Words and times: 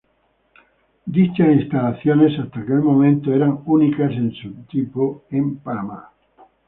Dichas 1.05 1.47
instalaciones, 1.51 2.39
hasta 2.39 2.59
aquel 2.61 2.79
momento, 2.81 3.31
eran 3.31 3.59
únicas 3.67 4.11
en 4.13 4.33
su 4.33 4.51
tipo, 4.63 5.25
en 5.29 5.57
Panamá. 5.57 6.09